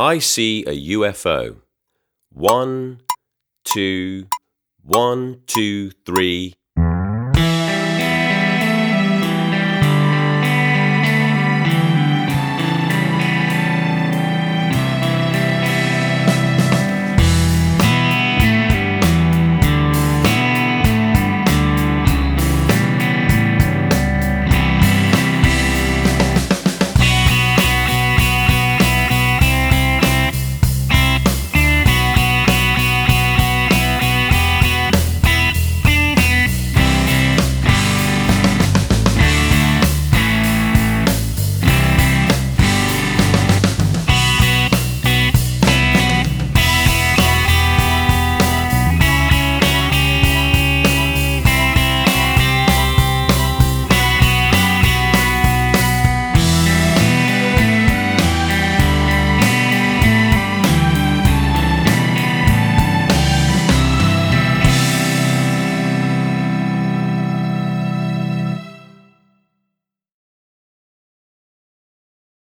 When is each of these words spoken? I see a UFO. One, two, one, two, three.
I 0.00 0.18
see 0.18 0.64
a 0.64 0.74
UFO. 0.96 1.56
One, 2.32 3.02
two, 3.66 4.28
one, 4.82 5.42
two, 5.46 5.90
three. 5.90 6.54